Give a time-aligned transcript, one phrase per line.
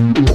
[0.00, 0.29] mm-hmm.